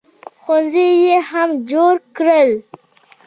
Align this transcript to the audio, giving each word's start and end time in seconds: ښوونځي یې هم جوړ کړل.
ښوونځي 0.41 0.87
یې 1.05 1.17
هم 1.31 1.49
جوړ 1.71 1.93
کړل. 2.15 2.49